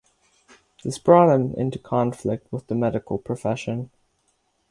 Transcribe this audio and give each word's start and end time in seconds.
This 0.83 0.97
brought 0.97 1.31
him 1.31 1.53
into 1.59 1.77
conflict 1.77 2.51
with 2.51 2.65
the 2.65 2.73
medical 2.73 3.19
profession. 3.19 3.91